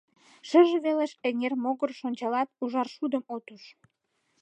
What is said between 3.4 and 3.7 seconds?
уж.